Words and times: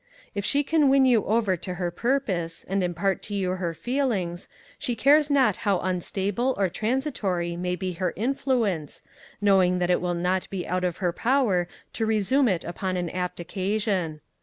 If 0.33 0.43
she 0.43 0.63
can 0.63 0.89
win 0.89 1.05
you 1.05 1.25
over 1.25 1.55
to 1.57 1.75
her 1.75 1.91
purpose, 1.91 2.63
and 2.67 2.83
impart 2.83 3.21
to 3.21 3.35
you 3.35 3.51
her 3.51 3.75
feelings, 3.75 4.49
she 4.79 4.95
cares 4.95 5.29
not 5.29 5.57
how 5.57 5.79
unstable 5.81 6.55
or 6.57 6.69
transitory 6.69 7.55
may 7.55 7.75
be 7.75 7.91
her 7.93 8.11
influence, 8.15 9.03
knowing 9.41 9.77
that 9.77 9.91
it 9.91 10.01
will 10.01 10.15
not 10.15 10.49
be 10.49 10.65
out 10.67 10.83
of 10.83 10.97
her 11.05 11.13
power 11.13 11.67
to 11.93 12.07
resume 12.07 12.47
it 12.47 12.63
upon 12.63 12.97
an 12.97 13.11
apt 13.11 13.39
occasion. 13.39 14.21